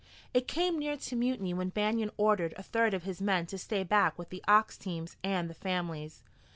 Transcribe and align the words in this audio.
It 0.33 0.47
came 0.47 0.79
near 0.79 0.97
to 0.97 1.15
mutiny 1.15 1.53
when 1.53 1.69
Banion 1.69 2.09
ordered 2.17 2.55
a 2.57 2.63
third 2.63 2.95
of 2.95 3.03
his 3.03 3.21
men 3.21 3.45
to 3.45 3.57
stay 3.59 3.83
back 3.83 4.17
with 4.17 4.29
the 4.29 4.43
ox 4.47 4.75
teams 4.75 5.15
and 5.23 5.47
the 5.47 5.53
families. 5.53 6.23